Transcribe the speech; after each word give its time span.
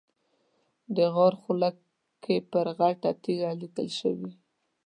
د 0.95 0.97
غار 1.15 1.33
خوله 1.41 1.69
کې 2.23 2.35
پر 2.51 2.67
غټه 2.79 3.11
تیږه 3.23 3.49
لیکل 3.61 3.87
شوي. 3.99 4.31